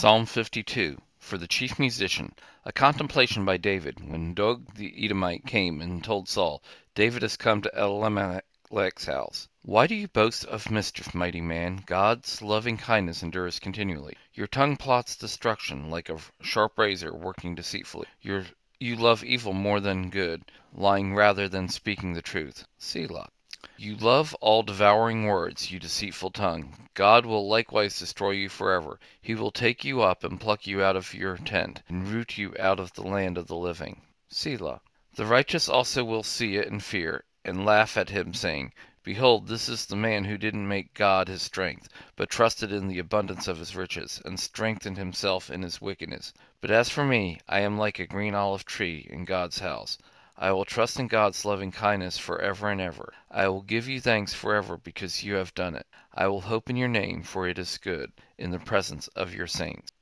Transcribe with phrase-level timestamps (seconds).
[0.00, 2.32] Psalm 52 For the chief musician,
[2.64, 4.00] a contemplation by David.
[4.10, 6.62] When Doeg the Edomite came and told Saul,
[6.94, 9.46] David has come to Ahimelech's house.
[9.60, 11.82] Why do you boast of mischief, mighty man?
[11.84, 14.16] God's loving kindness endures continually.
[14.32, 18.06] Your tongue plots destruction, like a sharp razor working deceitfully.
[18.22, 18.46] Your,
[18.78, 22.66] you love evil more than good, lying rather than speaking the truth.
[22.78, 23.28] Selah.
[23.76, 26.88] You love all devouring words, you deceitful tongue.
[26.94, 28.98] God will likewise destroy you forever.
[29.20, 32.54] He will take you up and pluck you out of your tent, and root you
[32.58, 34.02] out of the land of the living.
[34.28, 34.80] Selah.
[35.16, 39.68] The righteous also will see it and fear, and laugh at him, saying, Behold, this
[39.68, 43.58] is the man who didn't make God his strength, but trusted in the abundance of
[43.58, 46.32] his riches, and strengthened himself in his wickedness.
[46.60, 49.98] But as for me, I am like a green olive tree in God's house.
[50.42, 53.12] I will trust in God's loving kindness forever and ever.
[53.30, 55.86] I will give you thanks forever because you have done it.
[56.14, 59.46] I will hope in your name, for it is good, in the presence of your
[59.46, 59.92] saints.